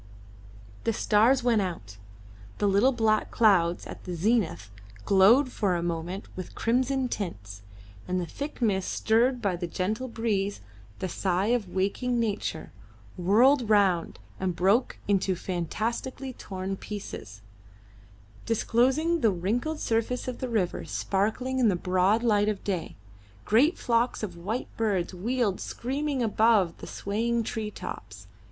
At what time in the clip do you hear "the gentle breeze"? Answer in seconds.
9.55-10.59